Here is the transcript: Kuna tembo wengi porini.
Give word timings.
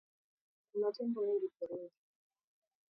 Kuna 0.71 0.91
tembo 0.95 1.19
wengi 1.27 1.47
porini. 1.57 1.89